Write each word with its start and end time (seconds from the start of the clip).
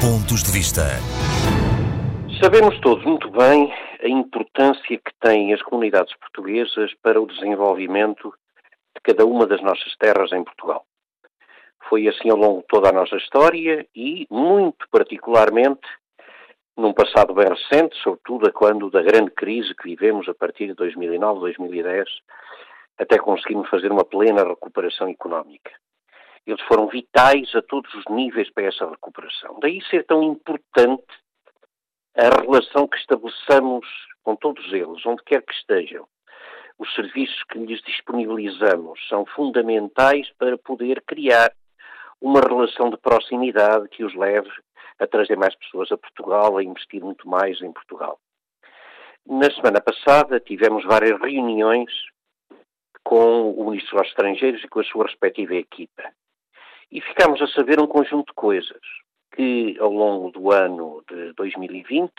Pontos 0.00 0.42
de 0.42 0.50
Vista. 0.50 0.96
Sabemos 2.42 2.80
todos 2.80 3.04
muito 3.04 3.30
bem 3.30 3.70
a 4.02 4.08
importância 4.08 4.96
que 4.96 5.12
têm 5.20 5.52
as 5.52 5.60
comunidades 5.60 6.16
portuguesas 6.16 6.94
para 7.02 7.20
o 7.20 7.26
desenvolvimento 7.26 8.32
de 8.94 9.00
cada 9.02 9.26
uma 9.26 9.46
das 9.46 9.60
nossas 9.60 9.94
terras 9.98 10.32
em 10.32 10.42
Portugal. 10.42 10.86
Foi 11.86 12.08
assim 12.08 12.30
ao 12.30 12.38
longo 12.38 12.60
de 12.62 12.66
toda 12.68 12.88
a 12.88 12.92
nossa 12.92 13.14
história 13.16 13.86
e, 13.94 14.26
muito 14.30 14.88
particularmente, 14.90 15.86
num 16.78 16.94
passado 16.94 17.34
bem 17.34 17.48
recente, 17.48 17.94
sobretudo 18.02 18.50
quando 18.54 18.90
da 18.90 19.02
grande 19.02 19.32
crise 19.32 19.74
que 19.74 19.84
vivemos 19.84 20.26
a 20.30 20.34
partir 20.34 20.68
de 20.68 20.74
2009, 20.76 21.40
2010, 21.40 22.08
até 22.98 23.18
conseguirmos 23.18 23.68
fazer 23.68 23.92
uma 23.92 24.06
plena 24.06 24.44
recuperação 24.44 25.10
económica. 25.10 25.70
Eles 26.46 26.62
foram 26.62 26.88
vitais 26.88 27.54
a 27.54 27.62
todos 27.62 27.92
os 27.94 28.04
níveis 28.08 28.50
para 28.50 28.64
essa 28.64 28.88
recuperação. 28.88 29.58
Daí 29.60 29.82
ser 29.84 30.04
tão 30.04 30.22
importante 30.22 31.06
a 32.16 32.40
relação 32.40 32.88
que 32.88 32.96
estabeleçamos 32.96 33.86
com 34.22 34.34
todos 34.36 34.72
eles, 34.72 35.04
onde 35.06 35.22
quer 35.24 35.42
que 35.42 35.52
estejam. 35.52 36.06
Os 36.78 36.92
serviços 36.94 37.42
que 37.44 37.58
lhes 37.58 37.80
disponibilizamos 37.82 38.98
são 39.08 39.26
fundamentais 39.26 40.30
para 40.38 40.56
poder 40.58 41.02
criar 41.06 41.52
uma 42.20 42.40
relação 42.40 42.90
de 42.90 42.96
proximidade 42.96 43.88
que 43.88 44.04
os 44.04 44.14
leve 44.14 44.50
a 44.98 45.06
trazer 45.06 45.36
mais 45.36 45.54
pessoas 45.54 45.90
a 45.92 45.96
Portugal, 45.96 46.56
a 46.56 46.64
investir 46.64 47.02
muito 47.02 47.28
mais 47.28 47.60
em 47.62 47.72
Portugal. 47.72 48.18
Na 49.26 49.50
semana 49.50 49.80
passada 49.80 50.40
tivemos 50.40 50.84
várias 50.84 51.18
reuniões 51.20 51.90
com 53.04 53.50
o 53.52 53.70
Ministro 53.70 53.98
dos 53.98 54.08
Estrangeiros 54.08 54.62
e 54.64 54.68
com 54.68 54.80
a 54.80 54.84
sua 54.84 55.06
respectiva 55.06 55.54
equipa 55.54 56.10
e 56.90 57.00
ficámos 57.00 57.40
a 57.40 57.46
saber 57.48 57.80
um 57.80 57.86
conjunto 57.86 58.28
de 58.28 58.34
coisas 58.34 58.80
que 59.34 59.76
ao 59.78 59.92
longo 59.92 60.30
do 60.30 60.50
ano 60.50 61.02
de 61.08 61.32
2020 61.34 62.12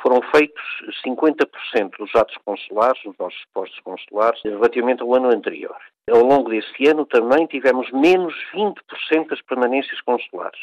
foram 0.00 0.20
feitos 0.34 0.62
50% 1.04 1.96
dos 1.98 2.14
atos 2.14 2.36
consulares, 2.44 3.00
nos 3.04 3.16
nossos 3.18 3.44
postos 3.52 3.78
consulares, 3.80 4.40
relativamente 4.42 5.02
ao 5.02 5.14
ano 5.14 5.28
anterior. 5.28 5.76
Ao 6.10 6.22
longo 6.22 6.50
desse 6.50 6.88
ano 6.88 7.04
também 7.04 7.46
tivemos 7.46 7.90
menos 7.92 8.34
20% 8.54 9.28
das 9.28 9.42
permanências 9.42 10.00
consulares. 10.00 10.60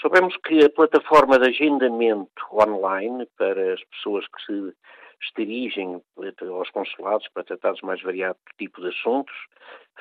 Soubemos 0.00 0.36
que 0.38 0.64
a 0.64 0.70
plataforma 0.70 1.38
de 1.38 1.48
agendamento 1.48 2.42
online 2.52 3.28
para 3.36 3.74
as 3.74 3.84
pessoas 3.84 4.24
que 4.26 4.44
se 4.46 4.74
dirigem 5.36 6.00
aos 6.40 6.70
consulados 6.70 7.26
para 7.34 7.44
tratar 7.44 7.72
de 7.72 7.84
mais 7.84 8.00
variado 8.02 8.38
tipo 8.56 8.80
de 8.80 8.88
assuntos, 8.88 9.34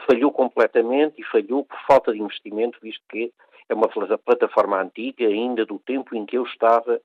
falhou 0.05 0.31
completamente 0.31 1.19
e 1.19 1.25
falhou 1.25 1.63
por 1.63 1.79
falta 1.87 2.11
de 2.11 2.21
investimento, 2.21 2.79
visto 2.81 3.03
que 3.09 3.31
é 3.69 3.73
uma 3.73 3.89
plataforma 3.89 4.81
antiga, 4.81 5.25
ainda 5.25 5.65
do 5.65 5.79
tempo 5.79 6.15
em 6.15 6.25
que 6.25 6.37
eu 6.37 6.43
estava 6.43 7.01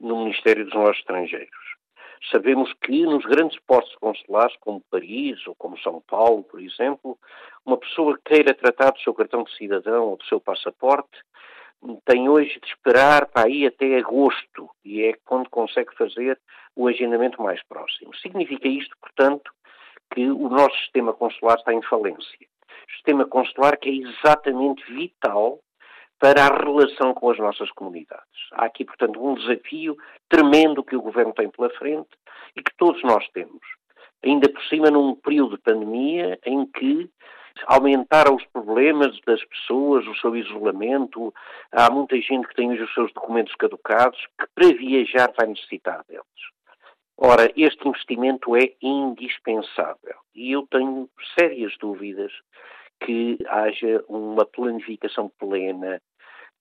no 0.00 0.24
Ministério 0.24 0.64
dos 0.64 0.74
Negócios 0.74 0.98
Estrangeiros. 0.98 1.70
Sabemos 2.30 2.72
que 2.82 3.04
nos 3.04 3.24
grandes 3.24 3.58
postos 3.60 3.94
consulares, 3.96 4.54
como 4.60 4.82
Paris 4.90 5.46
ou 5.46 5.54
como 5.54 5.78
São 5.78 6.02
Paulo, 6.06 6.42
por 6.42 6.60
exemplo, 6.60 7.18
uma 7.64 7.78
pessoa 7.78 8.18
queira 8.24 8.52
tratar 8.52 8.90
do 8.90 9.00
seu 9.00 9.14
cartão 9.14 9.44
de 9.44 9.56
cidadão 9.56 10.08
ou 10.08 10.16
do 10.16 10.24
seu 10.24 10.40
passaporte 10.40 11.18
tem 12.04 12.28
hoje 12.28 12.60
de 12.60 12.68
esperar 12.68 13.26
para 13.26 13.46
aí 13.46 13.66
até 13.66 13.96
agosto 13.96 14.68
e 14.84 15.02
é 15.02 15.14
quando 15.24 15.48
consegue 15.48 15.94
fazer 15.96 16.38
o 16.76 16.86
agendamento 16.86 17.42
mais 17.42 17.62
próximo. 17.64 18.14
Significa 18.16 18.68
isto, 18.68 18.94
portanto, 19.00 19.50
que 20.12 20.28
o 20.28 20.48
nosso 20.48 20.76
sistema 20.78 21.12
consular 21.12 21.58
está 21.58 21.72
em 21.72 21.82
falência. 21.82 22.46
Sistema 22.96 23.24
consular 23.24 23.76
que 23.76 23.88
é 23.88 24.08
exatamente 24.08 24.84
vital 24.92 25.60
para 26.18 26.44
a 26.44 26.58
relação 26.58 27.14
com 27.14 27.30
as 27.30 27.38
nossas 27.38 27.70
comunidades. 27.72 28.26
Há 28.52 28.66
aqui, 28.66 28.84
portanto, 28.84 29.24
um 29.24 29.34
desafio 29.34 29.96
tremendo 30.28 30.84
que 30.84 30.96
o 30.96 31.02
Governo 31.02 31.32
tem 31.32 31.48
pela 31.48 31.70
frente 31.70 32.10
e 32.54 32.62
que 32.62 32.76
todos 32.76 33.02
nós 33.02 33.26
temos. 33.30 33.60
Ainda 34.22 34.48
por 34.50 34.62
cima, 34.64 34.90
num 34.90 35.14
período 35.14 35.56
de 35.56 35.62
pandemia 35.62 36.38
em 36.44 36.66
que 36.66 37.10
aumentaram 37.66 38.36
os 38.36 38.44
problemas 38.46 39.18
das 39.26 39.42
pessoas, 39.44 40.06
o 40.06 40.14
seu 40.16 40.36
isolamento. 40.36 41.32
Há 41.72 41.90
muita 41.90 42.16
gente 42.20 42.46
que 42.48 42.54
tem 42.54 42.70
hoje 42.70 42.82
os 42.82 42.94
seus 42.94 43.12
documentos 43.12 43.54
caducados, 43.54 44.18
que 44.38 44.46
para 44.54 44.76
viajar 44.76 45.32
vai 45.36 45.48
necessitar 45.48 46.04
deles. 46.08 46.24
Ora, 47.22 47.52
este 47.54 47.86
investimento 47.86 48.56
é 48.56 48.72
indispensável 48.80 50.16
e 50.34 50.52
eu 50.52 50.66
tenho 50.70 51.06
sérias 51.38 51.76
dúvidas 51.78 52.32
que 53.04 53.36
haja 53.46 54.02
uma 54.08 54.46
planificação 54.46 55.30
plena 55.38 56.00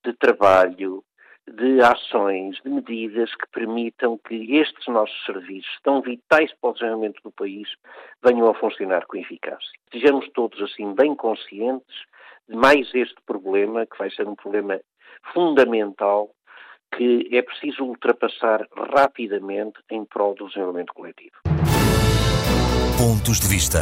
de 0.03 0.11
trabalho, 0.15 1.01
de 1.49 1.81
ações, 1.81 2.57
de 2.61 2.69
medidas 2.69 3.33
que 3.35 3.47
permitam 3.53 4.17
que 4.17 4.57
estes 4.57 4.85
nossos 4.87 5.23
serviços, 5.25 5.79
tão 5.81 6.01
vitais 6.01 6.53
para 6.59 6.71
o 6.71 6.73
desenvolvimento 6.73 7.21
do 7.23 7.31
país, 7.31 7.69
venham 8.21 8.49
a 8.49 8.53
funcionar 8.53 9.05
com 9.05 9.15
eficácia. 9.15 9.71
Sejamos 9.93 10.29
todos, 10.33 10.61
assim, 10.61 10.93
bem 10.93 11.15
conscientes 11.15 12.03
de 12.49 12.55
mais 12.57 12.93
este 12.93 13.15
problema, 13.25 13.85
que 13.85 13.97
vai 13.97 14.11
ser 14.11 14.27
um 14.27 14.35
problema 14.35 14.77
fundamental, 15.33 16.29
que 16.95 17.29
é 17.31 17.41
preciso 17.41 17.83
ultrapassar 17.83 18.67
rapidamente 18.93 19.79
em 19.89 20.05
prol 20.05 20.35
do 20.35 20.47
desenvolvimento 20.47 20.93
coletivo. 20.93 21.35
Pontos 22.97 23.39
de 23.39 23.47
vista. 23.47 23.79